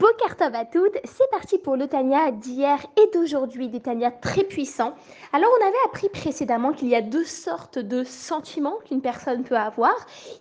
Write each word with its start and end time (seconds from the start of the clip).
Boker 0.00 0.34
Tov 0.34 0.54
à 0.54 0.64
toutes, 0.64 0.96
c'est 1.04 1.30
parti 1.30 1.58
pour 1.58 1.76
le 1.76 1.86
Tania 1.86 2.30
d'hier 2.30 2.78
et 2.96 3.10
d'aujourd'hui, 3.12 3.68
des 3.68 3.80
Tania 3.80 4.10
très 4.10 4.44
puissants. 4.44 4.94
Alors 5.34 5.50
on 5.60 5.66
avait 5.66 5.76
appris 5.84 6.08
précédemment 6.08 6.72
qu'il 6.72 6.88
y 6.88 6.94
a 6.94 7.02
deux 7.02 7.26
sortes 7.26 7.78
de 7.78 8.02
sentiments 8.02 8.78
qu'une 8.86 9.02
personne 9.02 9.42
peut 9.44 9.58
avoir. 9.58 9.92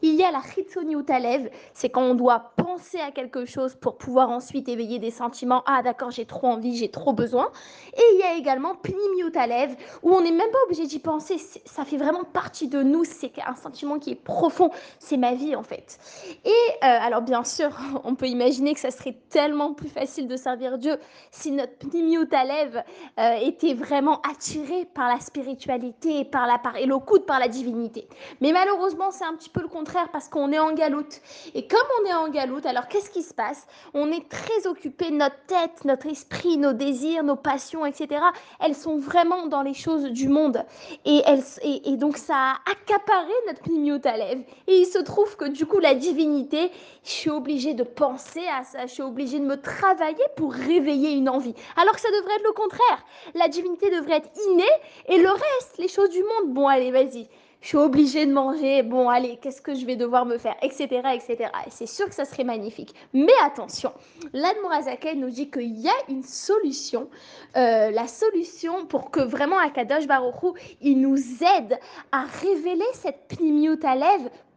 Il 0.01 0.15
y 0.15 0.23
a 0.23 0.31
la 0.31 0.41
Chitsoni 0.41 0.95
Utalev, 0.95 1.49
c'est 1.73 1.89
quand 1.89 2.03
on 2.03 2.15
doit 2.15 2.53
penser 2.55 2.99
à 2.99 3.11
quelque 3.11 3.43
chose 3.43 3.75
pour 3.75 3.97
pouvoir 3.97 4.29
ensuite 4.29 4.69
éveiller 4.69 4.97
des 4.97 5.11
sentiments, 5.11 5.61
ah 5.65 5.81
d'accord 5.83 6.11
j'ai 6.11 6.25
trop 6.25 6.47
envie, 6.47 6.77
j'ai 6.77 6.89
trop 6.89 7.11
besoin. 7.11 7.51
Et 7.97 8.03
il 8.13 8.19
y 8.21 8.23
a 8.23 8.35
également 8.35 8.75
Pnimi 8.75 9.23
Utalev, 9.27 9.75
où 10.03 10.13
on 10.13 10.21
n'est 10.21 10.31
même 10.31 10.51
pas 10.51 10.59
obligé 10.67 10.87
d'y 10.87 10.99
penser, 10.99 11.35
ça 11.65 11.83
fait 11.83 11.97
vraiment 11.97 12.23
partie 12.23 12.69
de 12.69 12.81
nous, 12.81 13.03
c'est 13.03 13.33
un 13.45 13.57
sentiment 13.57 13.99
qui 13.99 14.11
est 14.11 14.23
profond, 14.23 14.71
c'est 14.99 15.17
ma 15.17 15.33
vie 15.33 15.57
en 15.57 15.63
fait. 15.63 15.99
Et 16.45 16.49
euh, 16.49 16.77
alors 16.81 17.23
bien 17.23 17.43
sûr, 17.43 17.71
on 18.05 18.15
peut 18.15 18.27
imaginer 18.27 18.73
que 18.73 18.79
ça 18.79 18.91
serait 18.91 19.17
tellement 19.29 19.48
plus 19.75 19.89
facile 19.89 20.27
de 20.27 20.35
servir 20.35 20.77
Dieu 20.77 20.97
si 21.31 21.51
notre 21.51 21.75
Pnimiut 21.77 22.27
Alev 22.31 22.83
euh, 23.19 23.33
était 23.41 23.73
vraiment 23.73 24.21
attiré 24.21 24.85
par 24.93 25.09
la 25.09 25.19
spiritualité 25.19 26.25
par 26.25 26.47
la, 26.47 26.57
par, 26.57 26.75
et 26.77 26.87
coup 26.87 27.19
par 27.19 27.39
la 27.39 27.47
divinité. 27.47 28.07
Mais 28.41 28.51
malheureusement, 28.51 29.11
c'est 29.11 29.25
un 29.25 29.33
petit 29.33 29.49
peu 29.49 29.61
le 29.61 29.67
contraire 29.67 30.09
parce 30.11 30.27
qu'on 30.29 30.51
est 30.51 30.59
en 30.59 30.73
galoute. 30.73 31.21
Et 31.53 31.67
comme 31.67 31.79
on 32.01 32.05
est 32.07 32.13
en 32.13 32.29
galoute, 32.29 32.65
alors 32.65 32.87
qu'est-ce 32.87 33.09
qui 33.09 33.23
se 33.23 33.33
passe? 33.33 33.67
On 33.93 34.11
est 34.11 34.27
très 34.29 34.67
occupé, 34.67 35.11
notre 35.11 35.39
tête, 35.47 35.85
notre 35.85 36.07
esprit, 36.07 36.57
nos 36.57 36.73
désirs, 36.73 37.23
nos 37.23 37.35
passions, 37.35 37.85
etc. 37.85 38.21
Elles 38.59 38.75
sont 38.75 38.97
vraiment 38.97 39.47
dans 39.47 39.61
les 39.61 39.73
choses 39.73 40.03
du 40.03 40.29
monde. 40.29 40.63
Et, 41.05 41.21
elles, 41.25 41.43
et, 41.63 41.95
donc 41.97 42.17
ça 42.17 42.35
a 42.35 42.71
accaparé 42.71 43.33
notre 43.47 43.61
Pnimiut 43.61 44.01
Alev. 44.03 44.41
Et 44.67 44.81
il 44.81 44.85
se 44.85 44.99
trouve 44.99 45.35
que 45.37 45.45
du 45.45 45.65
coup, 45.65 45.79
la 45.79 45.95
divinité, 45.95 46.71
je 47.03 47.09
suis 47.09 47.29
obligée 47.29 47.73
de 47.73 47.83
penser 47.83 48.43
à 48.47 48.63
ça, 48.63 48.85
je 48.85 48.93
suis 48.93 49.03
obligée 49.03 49.38
me 49.45 49.59
travailler 49.59 50.25
pour 50.35 50.53
réveiller 50.53 51.11
une 51.11 51.29
envie. 51.29 51.53
Alors 51.75 51.93
que 51.93 52.01
ça 52.01 52.11
devrait 52.11 52.35
être 52.35 52.45
le 52.45 52.53
contraire. 52.53 53.05
La 53.35 53.47
divinité 53.47 53.89
devrait 53.89 54.17
être 54.17 54.29
innée 54.51 54.63
et 55.07 55.17
le 55.17 55.29
reste, 55.29 55.77
les 55.77 55.87
choses 55.87 56.09
du 56.09 56.23
monde, 56.23 56.53
bon 56.53 56.67
allez, 56.67 56.91
vas-y. 56.91 57.27
Je 57.61 57.67
suis 57.67 57.77
obligée 57.77 58.25
de 58.25 58.31
manger, 58.31 58.83
bon 58.83 59.09
allez, 59.09 59.37
qu'est-ce 59.41 59.61
que 59.61 59.75
je 59.75 59.85
vais 59.85 59.97
devoir 59.97 60.25
me 60.25 60.37
faire, 60.37 60.55
etc. 60.61 60.87
etc. 61.13 61.49
Et 61.67 61.69
c'est 61.69 61.87
sûr 61.87 62.07
que 62.07 62.15
ça 62.15 62.23
serait 62.23 62.45
magnifique. 62.45 62.95
Mais 63.13 63.33
attention, 63.43 63.91
l'Admorazaken 64.31 65.19
nous 65.19 65.29
dit 65.29 65.51
qu'il 65.51 65.77
y 65.77 65.89
a 65.89 65.93
une 66.07 66.23
solution, 66.23 67.09
euh, 67.57 67.91
la 67.91 68.07
solution 68.07 68.85
pour 68.85 69.11
que 69.11 69.19
vraiment 69.19 69.57
Akadosh 69.57 70.07
Baruch 70.07 70.55
il 70.81 71.01
nous 71.01 71.17
aide 71.17 71.77
à 72.13 72.23
révéler 72.41 72.85
cette 72.93 73.27
pnimiut 73.27 73.79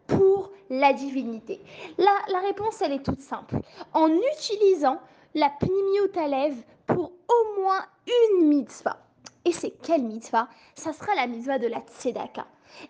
pour 0.07 0.51
la 0.71 0.93
divinité 0.93 1.61
la, 1.99 2.41
réponse, 2.41 2.81
elle 2.83 2.93
est 2.93 3.05
toute 3.05 3.21
simple. 3.21 3.57
En 3.93 4.09
utilisant 4.09 4.99
la 5.35 5.51
Pnimiut 5.51 6.63
pour 6.87 7.13
au 7.29 7.61
moins 7.61 7.85
une 8.07 8.49
mitzvah. 8.49 8.99
Et 9.45 9.53
c'est 9.53 9.73
quelle 9.83 10.03
mitzvah? 10.03 10.49
Ça 10.75 10.93
sera 10.93 11.15
la 11.15 11.27
mitzvah 11.27 11.59
de 11.59 11.67
la 11.67 11.81
tzedaka. 11.81 12.47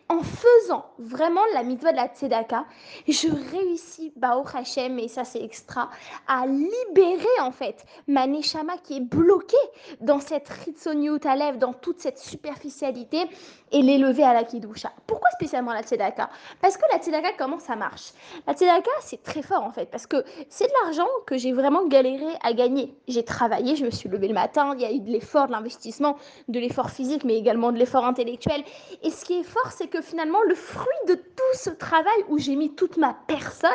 En 0.09 0.23
faisant 0.23 0.87
vraiment 0.99 1.43
la 1.55 1.63
mitzvah 1.63 1.93
de 1.93 1.97
la 1.97 2.09
tzedaka, 2.09 2.65
je 3.07 3.29
réussis, 3.29 4.13
Bao 4.17 4.45
Hashem, 4.55 4.99
et 4.99 5.09
ça 5.09 5.25
c'est 5.25 5.43
extra, 5.43 5.91
à 6.27 6.47
libérer 6.47 7.41
en 7.41 7.51
fait 7.51 7.85
ma 8.07 8.27
neshama 8.27 8.77
qui 8.79 8.99
est 8.99 9.01
bloquée 9.01 9.57
dans 10.01 10.21
cette 10.21 10.49
ritsoniut 10.49 11.19
dans 11.59 11.73
toute 11.73 12.01
cette 12.01 12.19
superficialité, 12.19 13.29
et 13.73 13.81
l'élever 13.81 14.23
à 14.23 14.35
la 14.35 14.45
kidusha. 14.45 14.93
Pourquoi 15.07 15.31
spécialement 15.31 15.73
la 15.73 15.83
tzedaka? 15.83 16.29
Parce 16.61 16.77
que 16.77 16.83
la 16.93 16.99
tzedaka, 16.99 17.33
comment 17.39 17.59
ça 17.59 17.75
marche? 17.75 18.13
La 18.47 18.53
tzedaka, 18.53 18.91
c'est 19.01 19.23
très 19.23 19.43
fort 19.43 19.63
en 19.63 19.71
fait, 19.71 19.91
parce 19.91 20.07
que 20.07 20.25
c'est 20.49 20.67
de 20.67 20.73
l'argent 20.85 21.09
que 21.27 21.37
j'ai 21.39 21.53
vraiment 21.53 21.87
galéré 21.87 22.29
à 22.43 22.53
gagner. 22.53 22.95
J'ai 23.09 23.25
travaillé, 23.25 23.77
je 23.77 23.85
me 23.85 23.91
suis 23.91 24.09
levée 24.09 24.29
le 24.29 24.35
matin, 24.35 24.75
il 24.75 24.83
y 24.83 24.85
a 24.85 24.93
eu 24.93 25.01
de 25.01 25.11
l'effort, 25.11 25.47
de 25.47 25.53
l'investissement, 25.53 26.17
de 26.49 26.61
l'effort 26.61 26.91
physique, 26.91 27.25
mais 27.25 27.37
également 27.37 27.73
de 27.73 27.79
l'effort 27.79 28.05
intellectuel. 28.05 28.63
Et 29.03 29.11
ce 29.11 29.25
qui 29.25 29.41
est 29.41 29.43
fort, 29.43 29.72
c'est 29.77 29.89
que 29.89 30.01
finalement, 30.01 30.43
le 30.47 30.55
fruit 30.55 30.87
de 31.09 31.15
tout 31.15 31.55
ce 31.55 31.71
travail 31.71 32.25
où 32.29 32.39
j'ai 32.39 32.57
mis 32.57 32.75
toute 32.75 32.97
ma 32.97 33.15
personne, 33.27 33.71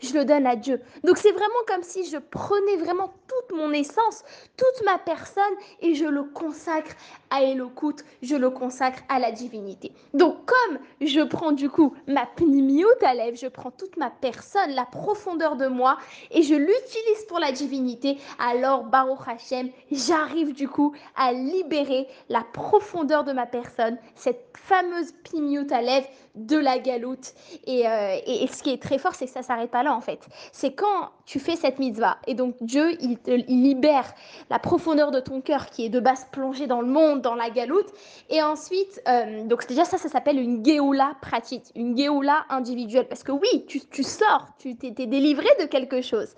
je 0.00 0.12
le 0.14 0.24
donne 0.24 0.46
à 0.46 0.56
Dieu. 0.56 0.80
Donc 1.04 1.18
c'est 1.18 1.32
vraiment 1.32 1.52
comme 1.66 1.82
si 1.82 2.08
je 2.08 2.18
prenais 2.18 2.76
vraiment 2.76 3.14
toute 3.28 3.56
mon 3.56 3.72
essence, 3.72 4.24
toute 4.56 4.84
ma 4.84 4.98
personne, 4.98 5.42
et 5.80 5.94
je 5.94 6.04
le 6.04 6.24
consacre 6.24 6.92
à 7.30 7.42
Elokut, 7.42 8.02
je 8.22 8.36
le 8.36 8.50
consacre 8.50 9.02
à 9.08 9.18
la 9.18 9.32
divinité. 9.32 9.92
Donc 10.14 10.44
comme 10.46 10.78
je 11.00 11.20
prends 11.20 11.52
du 11.52 11.70
coup 11.70 11.94
ma 12.06 12.26
pnimiut 12.26 12.86
à 13.02 13.12
je 13.34 13.46
prends 13.46 13.70
toute 13.70 13.96
ma 13.96 14.10
personne, 14.10 14.70
la 14.70 14.84
profondeur 14.84 15.56
de 15.56 15.66
moi, 15.66 15.98
et 16.30 16.42
je 16.42 16.54
l'utilise 16.54 17.24
pour 17.28 17.38
la 17.38 17.52
divinité, 17.52 18.18
alors 18.38 18.84
Baruch 18.84 19.26
Hashem, 19.26 19.70
j'arrive 19.90 20.52
du 20.52 20.68
coup 20.68 20.92
à 21.16 21.32
libérer 21.32 22.08
la 22.28 22.42
profondeur 22.52 23.24
de 23.24 23.32
ma 23.32 23.46
personne, 23.46 23.98
cette 24.14 24.56
fameuse 24.56 25.12
pnimiut 25.24 25.41
de 26.34 26.56
la 26.56 26.78
galoute. 26.78 27.34
Euh, 27.68 28.16
et, 28.26 28.44
et, 28.44 28.46
ce 28.46 28.62
qui 28.62 28.70
est 28.70 28.82
très 28.82 28.98
fort, 28.98 29.14
c'est 29.14 29.26
que 29.26 29.32
ça 29.32 29.42
s'arrête 29.42 29.70
pas 29.70 29.82
là 29.82 29.94
en 29.94 30.00
fait. 30.00 30.20
C'est 30.52 30.72
quand 30.72 31.10
tu 31.26 31.38
fais 31.38 31.56
cette 31.56 31.78
mitzvah 31.78 32.18
et 32.26 32.34
donc 32.34 32.56
Dieu 32.60 32.96
il, 33.00 33.18
te, 33.18 33.30
libère 33.30 34.12
la 34.50 34.58
profondeur 34.58 35.10
de 35.10 35.20
ton 35.20 35.40
cœur 35.40 35.66
qui 35.66 35.84
est 35.84 35.88
de 35.88 36.00
base 36.00 36.26
plongée 36.32 36.66
dans 36.66 36.80
le 36.80 36.88
monde, 36.88 37.20
dans 37.20 37.34
la 37.34 37.50
galoute. 37.50 37.88
Et 38.30 38.42
ensuite, 38.42 39.02
euh, 39.08 39.44
donc 39.44 39.66
déjà 39.66 39.84
ça, 39.84 39.98
ça 39.98 40.08
s'appelle 40.08 40.38
une 40.38 40.64
geoula 40.64 41.16
pratique, 41.20 41.64
une 41.74 41.96
geoula 41.96 42.44
individuelle. 42.48 43.08
Parce 43.08 43.22
que 43.22 43.32
oui, 43.32 43.64
tu, 43.66 43.80
tu 43.80 44.02
sors, 44.02 44.48
tu 44.58 44.76
t'es 44.76 44.90
délivré 44.90 45.48
de 45.60 45.66
quelque 45.66 46.00
chose, 46.00 46.34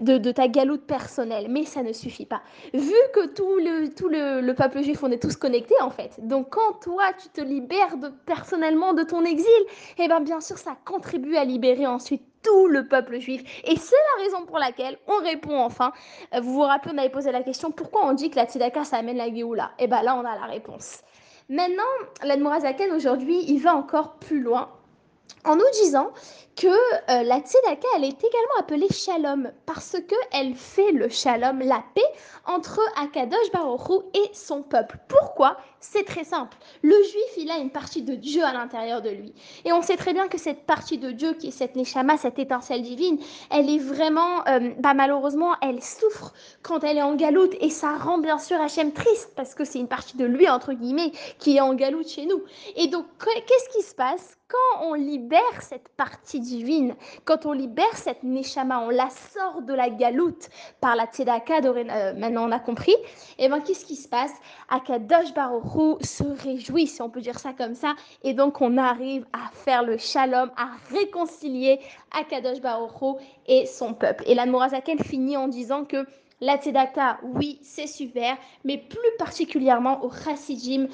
de, 0.00 0.18
de, 0.18 0.30
ta 0.32 0.48
galoute 0.48 0.82
personnelle, 0.82 1.46
mais 1.48 1.64
ça 1.64 1.82
ne 1.82 1.92
suffit 1.92 2.26
pas. 2.26 2.42
Vu 2.74 2.94
que 3.14 3.26
tout 3.26 3.56
le, 3.56 3.88
tout 3.94 4.08
le, 4.08 4.40
le 4.40 4.54
peuple 4.54 4.82
juif, 4.82 5.02
on 5.02 5.10
est 5.10 5.20
tous 5.20 5.36
connectés 5.36 5.80
en 5.80 5.90
fait. 5.90 6.14
Donc 6.18 6.50
quand 6.50 6.80
toi, 6.82 7.04
tu 7.20 7.28
te 7.30 7.40
libères 7.40 7.96
de 7.96 8.08
personnellement 8.40 8.94
de 8.94 9.02
ton 9.02 9.24
exil, 9.24 9.62
eh 9.98 10.08
bien 10.08 10.20
bien 10.20 10.40
sûr 10.40 10.56
ça 10.56 10.76
contribue 10.86 11.36
à 11.36 11.44
libérer 11.44 11.86
ensuite 11.86 12.22
tout 12.42 12.68
le 12.68 12.88
peuple 12.88 13.18
juif. 13.18 13.42
Et 13.64 13.76
c'est 13.76 14.02
la 14.16 14.24
raison 14.24 14.46
pour 14.46 14.58
laquelle 14.58 14.98
on 15.06 15.22
répond 15.22 15.58
enfin. 15.60 15.92
Euh, 16.34 16.40
vous 16.40 16.54
vous 16.54 16.62
rappelez, 16.62 16.92
on 16.94 16.98
avait 16.98 17.10
posé 17.10 17.30
la 17.32 17.42
question 17.42 17.70
pourquoi 17.70 18.06
on 18.06 18.14
dit 18.14 18.30
que 18.30 18.36
la 18.36 18.46
tzedaka 18.46 18.84
ça 18.84 18.96
amène 18.96 19.18
la 19.18 19.28
Géoula? 19.28 19.72
Et 19.78 19.84
eh 19.84 19.86
bien 19.88 20.02
là 20.02 20.16
on 20.16 20.24
a 20.24 20.34
la 20.34 20.46
réponse. 20.46 21.00
Maintenant, 21.50 21.92
l'Admorazaken 22.22 22.92
aujourd'hui, 22.92 23.44
il 23.48 23.58
va 23.58 23.74
encore 23.74 24.14
plus 24.14 24.40
loin 24.40 24.70
en 25.44 25.56
nous 25.56 25.70
disant 25.82 26.10
que 26.56 26.68
euh, 26.68 27.22
la 27.22 27.40
tzedaka, 27.40 27.88
elle 27.96 28.04
est 28.04 28.24
également 28.24 28.56
appelée 28.58 28.88
shalom 28.90 29.50
parce 29.66 29.96
qu'elle 30.08 30.54
fait 30.54 30.92
le 30.92 31.08
shalom, 31.10 31.60
la 31.60 31.82
paix 31.94 32.10
entre 32.46 32.80
Akadosh 32.96 33.52
Baruch 33.52 34.04
et 34.14 34.30
son 34.32 34.62
peuple. 34.62 34.98
Pourquoi? 35.08 35.56
C'est 35.82 36.04
très 36.04 36.24
simple. 36.24 36.54
Le 36.82 36.94
juif, 36.94 37.36
il 37.38 37.50
a 37.50 37.56
une 37.56 37.70
partie 37.70 38.02
de 38.02 38.14
Dieu 38.14 38.44
à 38.44 38.52
l'intérieur 38.52 39.00
de 39.00 39.08
lui. 39.08 39.32
Et 39.64 39.72
on 39.72 39.80
sait 39.80 39.96
très 39.96 40.12
bien 40.12 40.28
que 40.28 40.36
cette 40.36 40.66
partie 40.66 40.98
de 40.98 41.10
Dieu, 41.10 41.32
qui 41.32 41.48
est 41.48 41.52
cette 41.52 41.74
neshama, 41.74 42.18
cette 42.18 42.38
étincelle 42.38 42.82
divine, 42.82 43.18
elle 43.50 43.70
est 43.70 43.78
vraiment, 43.78 44.46
euh, 44.46 44.72
bah, 44.78 44.92
malheureusement, 44.92 45.54
elle 45.62 45.82
souffre 45.82 46.34
quand 46.62 46.84
elle 46.84 46.98
est 46.98 47.02
en 47.02 47.14
galoute 47.14 47.54
et 47.60 47.70
ça 47.70 47.96
rend 47.96 48.18
bien 48.18 48.38
sûr 48.38 48.60
Hachem 48.60 48.92
triste 48.92 49.32
parce 49.36 49.54
que 49.54 49.64
c'est 49.64 49.78
une 49.78 49.88
partie 49.88 50.18
de 50.18 50.26
lui, 50.26 50.50
entre 50.50 50.74
guillemets, 50.74 51.12
qui 51.38 51.56
est 51.56 51.60
en 51.60 51.72
galoute 51.72 52.08
chez 52.08 52.26
nous. 52.26 52.42
Et 52.76 52.88
donc, 52.88 53.06
qu'est-ce 53.18 53.78
qui 53.78 53.82
se 53.82 53.94
passe 53.94 54.36
quand 54.50 54.84
on 54.84 54.94
libère 54.94 55.60
cette 55.60 55.88
partie 55.90 56.40
divine, 56.40 56.96
quand 57.24 57.46
on 57.46 57.52
libère 57.52 57.96
cette 57.96 58.24
neshama, 58.24 58.80
on 58.80 58.90
la 58.90 59.08
sort 59.08 59.62
de 59.62 59.72
la 59.72 59.90
galoute 59.90 60.48
par 60.80 60.96
la 60.96 61.06
tzedaka, 61.06 61.60
euh, 61.64 62.14
maintenant 62.14 62.48
on 62.48 62.52
a 62.52 62.58
compris, 62.58 62.92
et 63.38 63.44
eh 63.44 63.48
bien 63.48 63.60
qu'est-ce 63.60 63.84
qui 63.84 63.94
se 63.94 64.08
passe? 64.08 64.32
Akadosh 64.68 65.32
Baruch 65.34 65.69
se 66.00 66.24
réjouit, 66.42 66.86
si 66.86 67.02
on 67.02 67.10
peut 67.10 67.20
dire 67.20 67.38
ça 67.38 67.52
comme 67.52 67.74
ça, 67.74 67.94
et 68.22 68.34
donc 68.34 68.60
on 68.60 68.76
arrive 68.76 69.26
à 69.32 69.50
faire 69.52 69.82
le 69.82 69.98
shalom, 69.98 70.50
à 70.56 70.70
réconcilier 70.92 71.80
Akadosh 72.18 72.60
Baruch 72.60 73.18
et 73.46 73.66
son 73.66 73.94
peuple. 73.94 74.24
Et 74.26 74.34
la 74.34 74.46
Morazaken 74.46 74.98
finit 74.98 75.36
en 75.36 75.48
disant 75.48 75.84
que 75.84 76.06
la 76.42 76.56
tzedaka, 76.56 77.18
oui, 77.22 77.58
c'est 77.60 77.86
super, 77.86 78.34
mais 78.64 78.78
plus 78.78 78.98
particulièrement 79.18 80.02
au 80.02 80.10
chassidim 80.10 80.86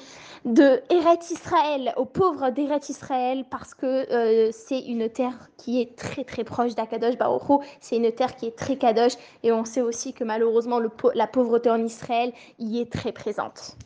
de 0.43 0.81
Eret 0.89 1.19
Israël, 1.31 1.93
aux 1.95 2.05
pauvres 2.05 2.49
d'Eret 2.49 2.81
Israël, 2.89 3.45
parce 3.49 3.73
que 3.73 4.11
euh, 4.11 4.51
c'est 4.51 4.79
une 4.79 5.09
terre 5.09 5.49
qui 5.55 5.79
est 5.81 5.95
très 5.95 6.25
très 6.25 6.43
proche 6.43 6.75
d'Akadosh 6.75 7.17
Baruch 7.17 7.65
c'est 7.79 7.95
une 7.95 8.11
terre 8.11 8.35
qui 8.35 8.47
est 8.47 8.57
très 8.57 8.75
kadosh, 8.75 9.13
et 9.43 9.53
on 9.53 9.63
sait 9.63 9.81
aussi 9.81 10.11
que 10.11 10.25
malheureusement 10.25 10.81
la 11.13 11.27
pauvreté 11.27 11.69
en 11.69 11.81
Israël 11.81 12.33
y 12.59 12.79
est 12.81 12.91
très 12.91 13.13
présente. 13.13 13.77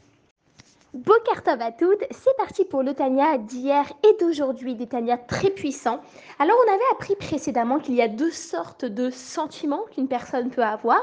Boker 0.94 1.42
Tov 1.42 1.62
à 1.62 1.72
toutes, 1.72 2.04
c'est 2.12 2.36
parti 2.36 2.66
pour 2.66 2.84
le 2.84 2.94
Tania 2.94 3.38
d'hier 3.38 3.86
et 4.04 4.18
d'aujourd'hui, 4.20 4.76
des 4.76 4.88
Tania 4.88 5.18
très 5.18 5.50
puissants. 5.50 6.02
Alors 6.38 6.58
on 6.68 6.70
avait 6.70 6.82
appris 6.92 7.16
précédemment 7.16 7.80
qu'il 7.80 7.96
y 7.96 8.02
a 8.02 8.10
deux 8.10 8.30
sortes 8.30 8.84
de 8.84 9.10
sentiments 9.10 9.84
qu'une 9.90 10.10
personne 10.10 10.50
peut 10.50 10.66
avoir. 10.66 11.00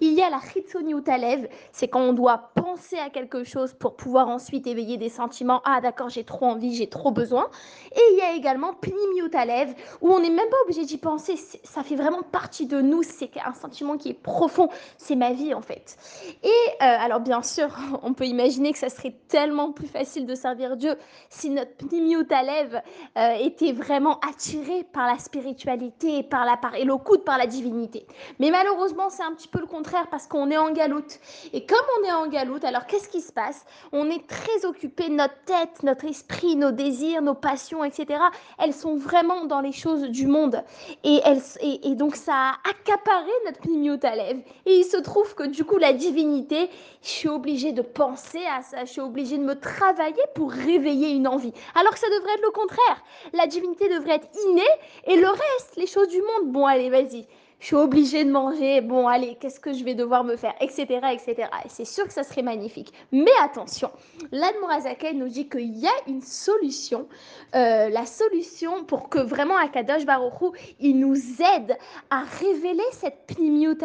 Il 0.00 0.12
y 0.12 0.22
a 0.22 0.30
la 0.30 0.38
Chitsoni 0.38 0.92
Utalev, 0.92 1.48
c'est 1.72 1.88
quand 1.88 2.02
on 2.02 2.12
doit 2.12 2.52
penser 2.54 2.96
à 2.98 3.10
quelque 3.10 3.42
chose 3.42 3.72
pour 3.72 3.96
pouvoir 3.96 4.28
ensuite 4.28 4.68
éveiller 4.68 4.96
des 4.96 5.08
sentiments. 5.08 5.60
Ah 5.64 5.80
d'accord, 5.80 6.08
j'ai 6.08 6.22
trop 6.22 6.46
envie, 6.46 6.76
j'ai 6.76 6.88
trop 6.88 7.10
besoin. 7.10 7.50
Et 7.96 8.00
il 8.12 8.18
y 8.18 8.22
a 8.22 8.36
également 8.36 8.74
Pnimi 8.74 9.26
Utalev, 9.26 9.74
où 10.02 10.12
on 10.12 10.20
n'est 10.20 10.30
même 10.30 10.48
pas 10.50 10.56
obligé 10.66 10.84
d'y 10.84 10.98
penser, 10.98 11.34
ça 11.64 11.82
fait 11.82 11.96
vraiment 11.96 12.22
partie 12.22 12.66
de 12.66 12.80
nous, 12.80 13.02
c'est 13.02 13.30
un 13.44 13.54
sentiment 13.54 13.96
qui 13.96 14.10
est 14.10 14.22
profond, 14.22 14.68
c'est 14.98 15.16
ma 15.16 15.32
vie 15.32 15.52
en 15.52 15.62
fait. 15.62 15.96
Et 16.44 16.48
euh, 16.48 16.76
alors 16.78 17.18
bien 17.18 17.42
sûr, 17.42 17.76
on 18.04 18.14
peut 18.14 18.26
imaginer 18.26 18.72
que 18.72 18.78
ça 18.78 18.88
serait 18.88 19.16
tellement 19.32 19.72
plus 19.72 19.86
facile 19.86 20.26
de 20.26 20.34
servir 20.34 20.76
Dieu 20.76 20.94
si 21.30 21.48
notre 21.48 21.74
Pnimiut 21.78 22.26
Alev 22.30 22.82
euh, 23.16 23.32
était 23.40 23.72
vraiment 23.72 24.20
attiré 24.20 24.84
par 24.92 25.06
la 25.06 25.18
spiritualité 25.18 26.18
et 26.18 26.22
par 26.22 26.44
la 26.44 26.58
par 26.58 26.74
et 26.74 26.86
par 27.24 27.38
la 27.38 27.46
divinité. 27.46 28.06
Mais 28.38 28.50
malheureusement, 28.50 29.08
c'est 29.08 29.22
un 29.22 29.32
petit 29.32 29.48
peu 29.48 29.60
le 29.60 29.66
contraire 29.66 30.08
parce 30.10 30.26
qu'on 30.26 30.50
est 30.50 30.58
en 30.58 30.70
galoute. 30.70 31.18
Et 31.54 31.64
comme 31.64 31.86
on 31.98 32.04
est 32.06 32.12
en 32.12 32.26
galoute, 32.28 32.62
alors 32.64 32.84
qu'est-ce 32.86 33.08
qui 33.08 33.22
se 33.22 33.32
passe? 33.32 33.64
On 33.90 34.10
est 34.10 34.26
très 34.26 34.66
occupé, 34.66 35.08
notre 35.08 35.40
tête, 35.46 35.82
notre 35.82 36.04
esprit, 36.04 36.54
nos 36.54 36.70
désirs, 36.70 37.22
nos 37.22 37.34
passions, 37.34 37.84
etc. 37.84 38.20
Elles 38.58 38.74
sont 38.74 38.96
vraiment 38.96 39.46
dans 39.46 39.60
les 39.60 39.72
choses 39.72 40.02
du 40.02 40.26
monde. 40.26 40.62
Et, 41.04 41.20
elles, 41.24 41.40
et, 41.62 41.94
donc 41.94 42.16
ça 42.16 42.34
a 42.34 42.52
accaparé 42.68 43.30
notre 43.46 43.60
Pnimiut 43.60 43.98
Alev. 44.02 44.40
Et 44.66 44.80
il 44.80 44.84
se 44.84 44.98
trouve 44.98 45.34
que 45.34 45.44
du 45.44 45.64
coup, 45.64 45.78
la 45.78 45.94
divinité, 45.94 46.68
je 47.02 47.08
suis 47.08 47.28
obligée 47.28 47.72
de 47.72 47.82
penser 47.82 48.42
à 48.54 48.62
ça, 48.62 48.84
je 48.84 48.90
suis 48.90 49.00
obligée 49.00 49.21
de 49.22 49.44
me 49.44 49.58
travailler 49.58 50.22
pour 50.34 50.50
réveiller 50.50 51.10
une 51.10 51.28
envie. 51.28 51.52
Alors 51.74 51.92
que 51.92 51.98
ça 51.98 52.08
devrait 52.08 52.34
être 52.34 52.42
le 52.42 52.50
contraire. 52.50 53.02
La 53.32 53.46
divinité 53.46 53.88
devrait 53.88 54.16
être 54.16 54.28
innée 54.48 54.62
et 55.06 55.16
le 55.16 55.28
reste, 55.28 55.76
les 55.76 55.86
choses 55.86 56.08
du 56.08 56.20
monde, 56.20 56.52
bon 56.52 56.66
allez, 56.66 56.90
vas-y. 56.90 57.26
Je 57.62 57.66
suis 57.68 57.76
obligée 57.76 58.24
de 58.24 58.30
manger, 58.32 58.80
bon 58.80 59.06
allez, 59.06 59.36
qu'est-ce 59.36 59.60
que 59.60 59.72
je 59.72 59.84
vais 59.84 59.94
devoir 59.94 60.24
me 60.24 60.34
faire, 60.34 60.52
etc. 60.60 60.84
etc. 61.12 61.48
Et 61.64 61.68
c'est 61.68 61.84
sûr 61.84 62.04
que 62.08 62.12
ça 62.12 62.24
serait 62.24 62.42
magnifique. 62.42 62.92
Mais 63.12 63.30
attention, 63.40 63.92
l'Admorazaken 64.32 65.16
nous 65.16 65.28
dit 65.28 65.48
qu'il 65.48 65.78
y 65.78 65.86
a 65.86 65.92
une 66.08 66.22
solution. 66.22 67.06
Euh, 67.54 67.88
la 67.88 68.04
solution 68.04 68.82
pour 68.82 69.08
que 69.08 69.20
vraiment 69.20 69.56
Akadosh 69.56 70.04
Baruchou, 70.04 70.52
il 70.80 70.98
nous 70.98 71.14
aide 71.14 71.78
à 72.10 72.24
révéler 72.40 72.82
cette 72.90 73.26
pnimiut 73.28 73.78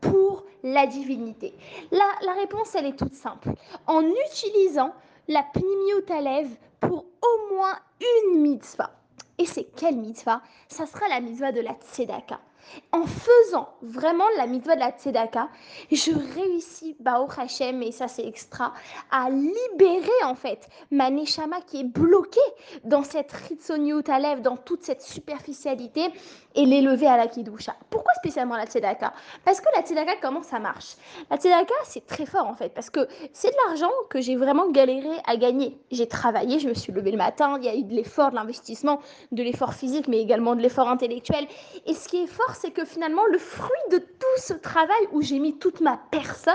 pour 0.00 0.44
la 0.62 0.86
divinité 0.86 1.54
la, 1.90 2.32
réponse, 2.34 2.74
elle 2.74 2.86
est 2.86 2.96
toute 2.96 3.14
simple. 3.14 3.50
En 3.86 4.02
utilisant 4.02 4.94
la 5.28 5.42
Pnimiut 5.42 6.04
pour 6.80 7.04
au 7.22 7.54
moins 7.54 7.78
une 8.00 8.40
mitzvah. 8.40 8.90
Et 9.38 9.46
c'est 9.46 9.64
quelle 9.76 9.96
mitzvah? 9.96 10.42
Ça 10.68 10.86
sera 10.86 11.08
la 11.08 11.20
mitzvah 11.20 11.52
de 11.52 11.60
la 11.60 11.74
Tzedaka. 11.74 12.40
En 12.92 13.04
faisant 13.04 13.68
vraiment 13.82 14.24
la 14.36 14.46
mitzvah 14.46 14.74
de 14.74 14.80
la 14.80 14.90
tzedaka, 14.90 15.48
je 15.90 16.12
réussis, 16.34 16.96
Bao 17.00 17.28
Hashem, 17.36 17.82
et 17.82 17.92
ça 17.92 18.08
c'est 18.08 18.26
extra, 18.26 18.72
à 19.10 19.28
libérer 19.30 20.24
en 20.24 20.34
fait 20.34 20.68
ma 20.90 21.10
neshama 21.10 21.60
qui 21.62 21.80
est 21.80 21.84
bloquée 21.84 22.38
dans 22.84 23.02
cette 23.02 23.32
ritsoniut 23.32 24.08
alev, 24.08 24.42
dans 24.42 24.56
toute 24.56 24.84
cette 24.84 25.02
superficialité, 25.02 26.10
et 26.56 26.66
l'élever 26.66 27.06
à 27.06 27.16
la 27.16 27.28
kidusha. 27.28 27.76
Pourquoi 27.90 28.12
spécialement 28.14 28.56
la 28.56 28.66
tzedaka? 28.66 29.12
Parce 29.44 29.60
que 29.60 29.68
la 29.74 29.82
tzedaka, 29.82 30.16
comment 30.20 30.42
ça 30.42 30.58
marche? 30.58 30.96
La 31.30 31.36
tzedaka, 31.36 31.74
c'est 31.84 32.06
très 32.06 32.26
fort 32.26 32.46
en 32.46 32.54
fait, 32.54 32.70
parce 32.70 32.90
que 32.90 33.06
c'est 33.32 33.50
de 33.50 33.56
l'argent 33.66 33.90
que 34.08 34.20
j'ai 34.20 34.36
vraiment 34.36 34.68
galéré 34.70 35.10
à 35.26 35.36
gagner. 35.36 35.78
J'ai 35.90 36.08
travaillé, 36.08 36.58
je 36.58 36.68
me 36.68 36.74
suis 36.74 36.92
levé 36.92 37.12
le 37.12 37.18
matin, 37.18 37.56
il 37.58 37.64
y 37.64 37.68
a 37.68 37.74
eu 37.74 37.84
de 37.84 37.94
l'effort, 37.94 38.30
de 38.30 38.34
l'investissement, 38.34 39.00
de 39.32 39.42
l'effort 39.42 39.74
physique, 39.74 40.08
mais 40.08 40.20
également 40.20 40.56
de 40.56 40.60
l'effort 40.60 40.88
intellectuel. 40.88 41.46
Et 41.86 41.94
ce 41.94 42.08
qui 42.08 42.24
est 42.24 42.26
fort, 42.26 42.49
c'est 42.56 42.70
que 42.70 42.84
finalement, 42.84 43.24
le 43.26 43.38
fruit 43.38 43.70
de 43.90 43.98
tout 43.98 44.36
ce 44.38 44.54
travail 44.54 45.08
où 45.12 45.22
j'ai 45.22 45.38
mis 45.38 45.58
toute 45.58 45.80
ma 45.80 45.98
personne, 46.10 46.54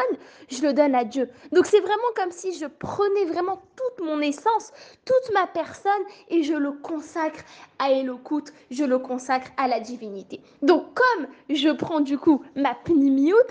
je 0.49 0.61
le 0.61 0.73
donne 0.73 0.95
à 0.95 1.03
Dieu. 1.03 1.29
Donc 1.51 1.65
c'est 1.65 1.79
vraiment 1.79 2.13
comme 2.15 2.31
si 2.31 2.57
je 2.57 2.65
prenais 2.65 3.25
vraiment 3.25 3.61
toute 3.75 4.05
mon 4.05 4.19
essence, 4.21 4.71
toute 5.05 5.33
ma 5.33 5.47
personne, 5.47 5.91
et 6.29 6.43
je 6.43 6.53
le 6.53 6.71
consacre 6.71 7.43
à 7.79 7.91
Elokut, 7.91 8.51
je 8.71 8.83
le 8.83 8.99
consacre 8.99 9.51
à 9.57 9.67
la 9.67 9.79
divinité. 9.79 10.41
Donc 10.61 10.93
comme 10.93 11.27
je 11.49 11.69
prends 11.69 11.99
du 11.99 12.17
coup 12.17 12.43
ma 12.55 12.75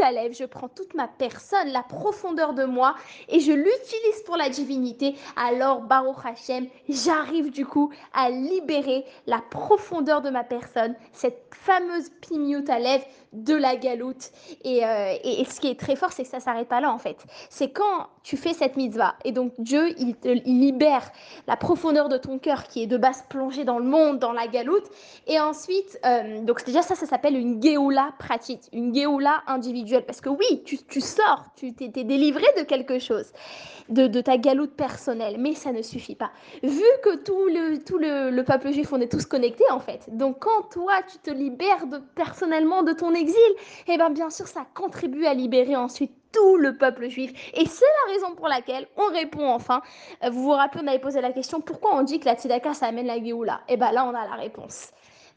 à 0.01 0.13
lèvres, 0.13 0.35
je 0.35 0.45
prends 0.45 0.69
toute 0.69 0.95
ma 0.95 1.09
personne, 1.09 1.69
la 1.69 1.83
profondeur 1.83 2.55
de 2.55 2.65
moi, 2.65 2.95
et 3.29 3.41
je 3.41 3.53
l'utilise 3.53 4.23
pour 4.25 4.37
la 4.37 4.49
divinité, 4.49 5.15
alors 5.37 5.83
Baruch 5.83 6.25
Hashem, 6.25 6.67
j'arrive 6.89 7.51
du 7.51 7.67
coup 7.67 7.93
à 8.13 8.31
libérer 8.31 9.05
la 9.27 9.41
profondeur 9.41 10.23
de 10.23 10.31
ma 10.31 10.45
personne, 10.45 10.95
cette 11.13 11.45
fameuse 11.51 12.11
à 12.11 12.34
lèvres 12.79 13.05
de 13.35 13.55
la 13.55 13.77
galoute. 13.77 14.31
Euh, 14.65 15.15
et, 15.23 15.45
ce 15.45 15.61
qui 15.61 15.69
est 15.69 15.79
très 15.79 15.97
fort, 15.97 16.13
c'est 16.13 16.23
que 16.23 16.29
ça 16.29 16.41
s'arrête 16.41 16.69
pas 16.69 16.81
là 16.81 16.93
en 16.93 16.99
fait. 16.99 17.17
C'est 17.51 17.71
quand 17.71 18.09
tu 18.23 18.37
fais 18.37 18.55
cette 18.55 18.77
mitzvah, 18.77 19.15
et 19.25 19.33
donc 19.33 19.53
Dieu, 19.59 19.95
il, 19.99 20.15
te, 20.15 20.29
libère 20.29 21.11
la 21.47 21.57
profondeur 21.57 22.09
de 22.09 22.17
ton 22.17 22.39
cœur 22.39 22.65
qui 22.65 22.83
est 22.83 22.87
de 22.87 22.97
base 22.97 23.25
plongée 23.29 23.65
dans 23.65 23.79
le 23.79 23.85
monde, 23.85 24.19
dans 24.19 24.33
la 24.33 24.47
galoute, 24.47 24.85
et 25.27 25.39
ensuite, 25.39 25.99
euh, 26.07 26.41
donc 26.43 26.65
déjà 26.65 26.83
ça, 26.83 26.95
ça 26.95 27.07
s'appelle 27.07 27.37
une 27.37 27.63
geoula 27.63 28.15
pratique, 28.19 28.63
une 28.73 28.95
geoula 28.95 29.43
individuelle, 29.47 30.07
parce 30.07 30.21
que 30.21 30.31
oui, 30.31 30.63
tu, 30.65 30.79
tu 30.79 31.01
sors, 31.01 31.45
tu 31.57 31.75
t'es 31.75 31.89
délivré 31.89 32.47
de 32.57 32.63
quelque 32.63 32.99
chose, 32.99 33.27
de, 33.89 34.07
de, 34.07 34.21
ta 34.21 34.39
galoute 34.39 34.73
personnelle, 34.73 35.37
mais 35.39 35.55
ça 35.55 35.73
ne 35.73 35.83
suffit 35.83 36.15
pas. 36.15 36.31
Vu 36.63 36.85
que 37.03 37.17
tout 37.17 37.47
le, 37.47 37.85
tout 37.85 37.99
le, 37.99 38.31
le 38.31 38.45
peuple 38.45 38.73
juif, 38.73 38.93
on 38.93 39.01
est 39.01 39.11
tous 39.11 39.27
connectés 39.27 39.71
en 39.71 39.81
fait, 39.81 40.07
donc 40.17 40.39
quand 40.39 40.71
toi, 40.71 40.95
tu 41.11 41.19
te 41.19 41.31
libères 41.31 41.87
de, 41.87 42.01
personnellement 42.25 42.83
de 42.83 42.93
ton 42.93 43.15
exil, 43.15 43.37
eh 43.87 43.97
bien 43.97 44.11
bien 44.11 44.31
sûr, 44.31 44.47
ça 44.47 44.65
contribue 44.75 45.27
à 45.27 45.35
libérer 45.35 45.77
ensuite 45.77 46.13
tout 46.33 46.57
le 46.57 46.77
peuple 46.77 47.09
juif. 47.09 47.33
Et 47.55 47.67
c'est 47.67 47.85
la 48.07 48.15
raison 48.15 48.35
pour 48.35 48.49
laquelle 48.49 48.87
on 48.97 49.07
répond 49.13 49.49
enfin. 49.49 49.83
Euh, 50.25 50.31
vous 50.31 50.43
vous 50.43 50.51
rappelez, 50.51 50.83
on 50.85 50.89
avait 50.89 50.99
posé 50.99 51.21
la 51.21 51.33
question 51.33 51.61
pourquoi 51.61 51.95
on 51.95 52.03
dit 52.03 52.19
que 52.21 52.25
la 52.25 52.35
tzedaka, 52.35 52.75
ça 52.75 52.87
amène 52.87 53.07
la 53.07 53.23
Géoula 53.23 53.61
eh 53.69 53.77
bien 53.77 53.93
là, 53.93 54.05
on 54.05 54.15
a 54.15 54.27
la 54.27 54.35
réponse. 54.35 54.89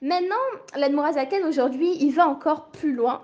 Maintenant, 0.02 0.36
l'Admorazaken 0.76 1.44
aujourd'hui, 1.46 1.98
il 2.00 2.12
va 2.12 2.28
encore 2.28 2.68
plus 2.68 2.94
loin 2.94 3.22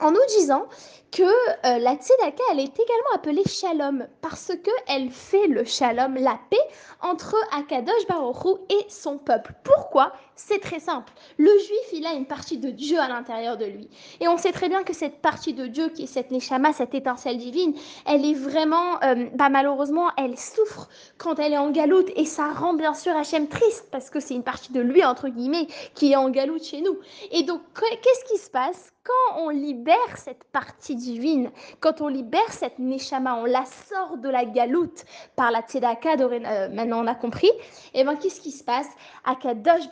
en 0.00 0.10
nous 0.10 0.26
disant 0.38 0.66
que 1.12 1.22
euh, 1.22 1.78
la 1.78 1.94
tzedaka, 1.94 2.42
elle 2.52 2.60
est 2.60 2.78
également 2.78 3.14
appelée 3.14 3.44
shalom 3.46 4.06
parce 4.20 4.52
qu'elle 4.62 5.10
fait 5.10 5.46
le 5.46 5.64
shalom, 5.64 6.14
la 6.14 6.38
paix 6.50 6.56
entre 7.02 7.36
Akadosh 7.52 8.06
Baruch 8.08 8.60
et 8.70 8.86
son 8.88 9.18
peuple. 9.18 9.52
Pourquoi? 9.64 10.12
C'est 10.46 10.58
très 10.58 10.80
simple. 10.80 11.12
Le 11.36 11.50
juif, 11.50 11.92
il 11.92 12.06
a 12.06 12.14
une 12.14 12.24
partie 12.24 12.56
de 12.56 12.70
Dieu 12.70 12.98
à 12.98 13.08
l'intérieur 13.08 13.58
de 13.58 13.66
lui. 13.66 13.88
Et 14.20 14.28
on 14.28 14.38
sait 14.38 14.52
très 14.52 14.68
bien 14.70 14.82
que 14.82 14.94
cette 14.94 15.20
partie 15.20 15.52
de 15.52 15.66
Dieu, 15.66 15.90
qui 15.90 16.04
est 16.04 16.06
cette 16.06 16.30
neshama, 16.30 16.72
cette 16.72 16.94
étincelle 16.94 17.36
divine, 17.36 17.74
elle 18.06 18.24
est 18.24 18.34
vraiment, 18.34 19.00
euh, 19.02 19.26
bah, 19.34 19.50
malheureusement, 19.50 20.08
elle 20.16 20.38
souffre 20.38 20.88
quand 21.18 21.38
elle 21.38 21.52
est 21.52 21.58
en 21.58 21.70
galoute. 21.70 22.08
Et 22.16 22.24
ça 22.24 22.52
rend 22.52 22.72
bien 22.72 22.94
sûr 22.94 23.14
Hachem 23.14 23.48
triste 23.48 23.88
parce 23.92 24.08
que 24.08 24.18
c'est 24.18 24.34
une 24.34 24.42
partie 24.42 24.72
de 24.72 24.80
lui, 24.80 25.04
entre 25.04 25.28
guillemets, 25.28 25.66
qui 25.94 26.12
est 26.12 26.16
en 26.16 26.30
galoute 26.30 26.64
chez 26.64 26.80
nous. 26.80 26.98
Et 27.32 27.42
donc, 27.42 27.60
qu'est-ce 27.78 28.32
qui 28.32 28.38
se 28.38 28.50
passe 28.50 28.92
quand 29.02 29.40
on 29.40 29.48
libère 29.48 30.16
cette 30.16 30.44
partie 30.44 30.94
divine, 30.94 31.50
quand 31.80 32.02
on 32.02 32.08
libère 32.08 32.52
cette 32.52 32.78
neshama, 32.78 33.36
on 33.36 33.46
la 33.46 33.64
sort 33.64 34.18
de 34.18 34.28
la 34.28 34.44
galoute 34.44 35.04
par 35.36 35.50
la 35.50 35.62
tzedaka, 35.62 36.16
euh, 36.20 36.68
maintenant 36.68 37.02
on 37.02 37.06
a 37.06 37.14
compris, 37.14 37.48
et 37.48 38.00
eh 38.00 38.04
bien 38.04 38.14
qu'est-ce 38.16 38.42
qui 38.42 38.50
se 38.50 38.62
passe? 38.62 38.88
Akadosh 39.24 39.88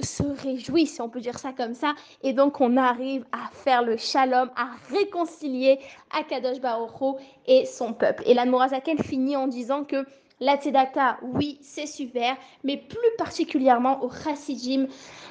Se 0.00 0.22
réjouit, 0.22 0.86
si 0.86 1.00
on 1.00 1.08
peut 1.08 1.20
dire 1.20 1.38
ça 1.38 1.52
comme 1.52 1.74
ça, 1.74 1.94
et 2.22 2.32
donc 2.32 2.60
on 2.60 2.76
arrive 2.76 3.24
à 3.32 3.50
faire 3.52 3.82
le 3.82 3.96
shalom, 3.96 4.48
à 4.54 4.68
réconcilier 4.92 5.80
Akadosh 6.16 6.60
Baruchou 6.60 7.16
et 7.46 7.66
son 7.66 7.92
peuple. 7.92 8.22
Et 8.24 8.34
la 8.34 8.44
Morazaken 8.44 8.98
finit 8.98 9.36
en 9.36 9.48
disant 9.48 9.82
que 9.82 10.06
la 10.38 10.56
tzedaka, 10.56 11.18
oui, 11.22 11.58
c'est 11.60 11.86
super, 11.86 12.36
mais 12.62 12.76
plus 12.76 12.98
particulièrement 13.18 14.00
aux 14.04 14.10
chassidim 14.10 14.86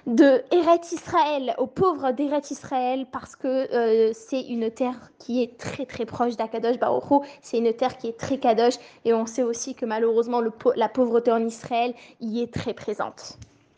de 0.07 0.43
Eretz 0.51 0.91
Israël, 0.91 1.55
aux 1.57 1.67
pauvres 1.67 2.11
d'Eretz 2.11 2.51
Israël, 2.51 3.05
parce 3.13 3.37
que 3.37 3.47
euh, 3.47 4.11
c'est 4.13 4.41
une 4.41 4.71
terre 4.71 5.11
qui 5.19 5.41
est 5.41 5.57
très 5.57 5.85
très 5.85 6.05
proche 6.05 6.35
d'Akadosh 6.35 6.79
Baruch 6.79 7.25
c'est 7.41 7.59
une 7.59 7.73
terre 7.73 7.97
qui 7.97 8.07
est 8.07 8.19
très 8.19 8.39
kadosh, 8.39 8.75
et 9.05 9.13
on 9.13 9.25
sait 9.25 9.43
aussi 9.43 9.73
que 9.73 9.85
malheureusement 9.85 10.41
la 10.75 10.89
pauvreté 10.89 11.31
en 11.31 11.45
Israël 11.45 11.93
y 12.19 12.41
est 12.41 12.53
très 12.53 12.73
présente. 12.73 13.37